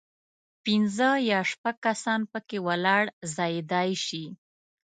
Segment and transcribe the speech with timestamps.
[0.63, 3.03] پنځه یا شپږ کسان په کې ولاړ
[3.35, 4.25] ځایېدای شي.